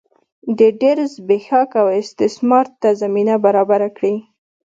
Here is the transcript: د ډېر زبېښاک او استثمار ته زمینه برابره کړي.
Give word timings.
د 0.57 0.59
ډېر 0.81 0.97
زبېښاک 1.13 1.71
او 1.81 1.87
استثمار 2.01 2.65
ته 2.81 2.89
زمینه 3.01 3.35
برابره 3.45 3.89
کړي. 3.97 4.15